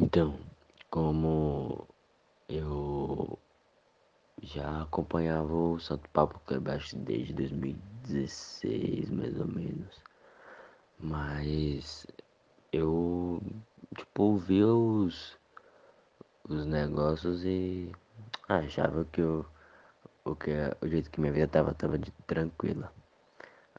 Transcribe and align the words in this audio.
Então, 0.00 0.38
como 0.90 1.84
eu 2.48 3.36
já 4.40 4.82
acompanhava 4.82 5.52
o 5.52 5.80
Santo 5.80 6.08
Papo 6.10 6.38
Club 6.46 6.68
acho 6.68 6.90
que 6.90 6.96
desde 6.98 7.34
2016 7.34 9.10
mais 9.10 9.40
ou 9.40 9.48
menos. 9.48 10.00
Mas 11.00 12.06
eu 12.72 13.42
tipo 13.96 14.36
via 14.36 14.68
os, 14.68 15.36
os 16.48 16.64
negócios 16.64 17.44
e 17.44 17.90
achava 18.48 19.04
que 19.06 19.20
eu, 19.20 19.44
o, 20.24 20.36
que, 20.36 20.52
o 20.80 20.86
jeito 20.86 21.10
que 21.10 21.20
minha 21.20 21.32
vida 21.32 21.48
tava 21.48 21.74
tava 21.74 21.98
de 21.98 22.12
tranquila. 22.24 22.92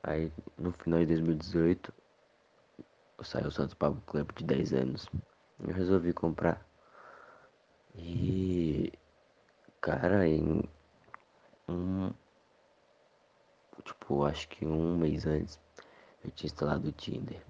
Aí 0.04 0.33
no 0.57 0.73
final 0.73 0.99
de 0.99 1.05
2018 1.05 1.93
saiu 3.23 3.47
o 3.47 3.51
Santo 3.51 3.77
Papo 3.77 4.01
Club 4.01 4.29
de 4.36 4.43
10 4.43 4.73
anos. 4.73 5.07
Eu 5.68 5.73
resolvi 5.73 6.14
comprar. 6.14 6.65
E 7.96 8.92
cara, 9.82 10.28
em 10.28 10.64
um 11.68 12.11
tipo, 13.83 14.24
acho 14.25 14.47
que 14.50 14.66
um 14.66 14.97
mês 14.97 15.25
antes 15.25 15.60
eu 16.24 16.32
tinha 16.32 16.47
instalado 16.47 16.89
o 16.89 16.92
Tinder. 16.92 17.42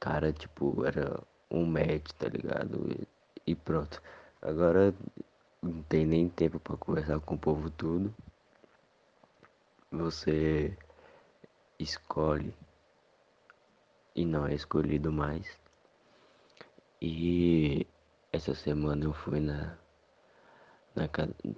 Cara, 0.00 0.32
tipo, 0.32 0.84
era 0.84 1.22
um 1.50 1.64
match, 1.64 2.10
tá 2.18 2.28
ligado? 2.28 2.90
E, 2.92 3.52
e 3.52 3.54
pronto. 3.54 4.00
Agora 4.42 4.94
não 5.62 5.82
tem 5.84 6.06
nem 6.06 6.28
tempo 6.28 6.60
para 6.60 6.76
conversar 6.76 7.18
com 7.20 7.34
o 7.34 7.38
povo 7.38 7.70
tudo. 7.70 8.14
Você 9.90 10.76
escolhe 11.78 12.54
e 14.14 14.24
não 14.24 14.46
é 14.46 14.54
escolhido 14.54 15.12
mais. 15.12 15.65
E 17.00 17.86
essa 18.32 18.54
semana 18.54 19.04
eu 19.04 19.12
fui 19.12 19.38
na, 19.38 19.76
na, 20.94 21.06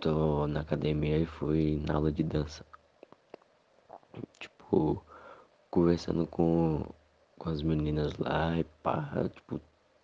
tô 0.00 0.48
na 0.48 0.60
academia 0.60 1.16
e 1.18 1.26
fui 1.26 1.80
na 1.86 1.94
aula 1.94 2.10
de 2.10 2.24
dança. 2.24 2.66
Tipo, 4.40 5.00
conversando 5.70 6.26
com, 6.26 6.84
com 7.38 7.50
as 7.50 7.62
meninas 7.62 8.16
lá 8.18 8.58
e 8.58 8.64
pá, 8.82 9.28
tipo, 9.32 9.60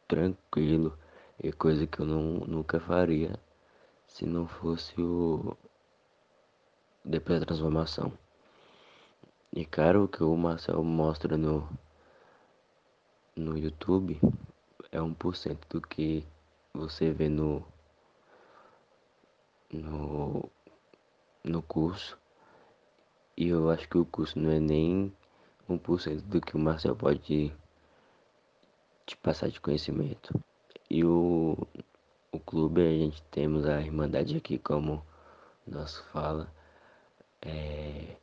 tranquilo. 0.06 0.96
E 1.42 1.50
coisa 1.52 1.84
que 1.86 2.00
eu 2.00 2.06
não, 2.06 2.46
nunca 2.46 2.78
faria 2.78 3.38
se 4.06 4.24
não 4.24 4.46
fosse 4.46 4.94
o 5.00 5.56
depois 7.04 7.40
da 7.40 7.46
transformação. 7.46 8.12
E 9.52 9.64
cara, 9.64 10.00
o 10.00 10.06
que 10.06 10.22
o 10.22 10.36
Marcel 10.36 10.82
mostra 10.84 11.36
no, 11.36 11.68
no 13.36 13.58
YouTube 13.58 14.20
é 14.94 14.98
1% 14.98 15.58
do 15.68 15.80
que 15.80 16.24
você 16.72 17.10
vê 17.10 17.28
no, 17.28 17.66
no, 19.72 20.48
no 21.42 21.62
curso. 21.62 22.16
E 23.36 23.48
eu 23.48 23.70
acho 23.70 23.88
que 23.88 23.98
o 23.98 24.06
curso 24.06 24.38
não 24.38 24.50
é 24.50 24.60
nem 24.60 25.12
1% 25.68 26.22
do 26.22 26.40
que 26.40 26.54
o 26.54 26.60
Marcel 26.60 26.94
pode 26.94 27.52
te 29.04 29.16
passar 29.16 29.50
de 29.50 29.60
conhecimento. 29.60 30.32
E 30.88 31.04
o, 31.04 31.58
o 32.30 32.38
clube, 32.38 32.80
a 32.80 32.90
gente 32.90 33.20
temos 33.24 33.66
a 33.66 33.80
Irmandade 33.80 34.36
aqui 34.36 34.58
como 34.58 35.04
nosso 35.66 36.04
fala. 36.12 36.48
É 37.42 38.16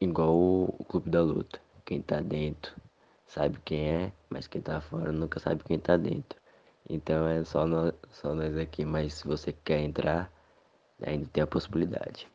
igual 0.00 0.36
o, 0.36 0.84
Clube 0.84 1.10
da 1.10 1.22
Luta. 1.22 1.60
Quem 1.84 2.00
tá 2.00 2.20
dentro 2.20 2.83
sabe 3.34 3.58
quem 3.64 3.90
é, 3.90 4.12
mas 4.30 4.46
quem 4.46 4.62
tá 4.62 4.80
fora 4.80 5.12
nunca 5.12 5.40
sabe 5.40 5.64
quem 5.64 5.78
tá 5.78 5.96
dentro. 5.96 6.38
Então 6.88 7.26
é 7.28 7.44
só 7.44 7.66
nós, 7.66 7.92
só 8.10 8.34
nós 8.34 8.56
aqui, 8.56 8.84
mas 8.84 9.14
se 9.14 9.26
você 9.26 9.52
quer 9.52 9.80
entrar, 9.80 10.30
ainda 11.02 11.26
tem 11.32 11.42
a 11.42 11.46
possibilidade. 11.46 12.28